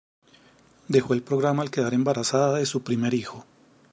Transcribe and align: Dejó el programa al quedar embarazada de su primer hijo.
Dejó 0.87 1.13
el 1.13 1.21
programa 1.21 1.61
al 1.61 1.69
quedar 1.69 1.93
embarazada 1.93 2.57
de 2.57 2.65
su 2.65 2.81
primer 2.81 3.13
hijo. 3.13 3.45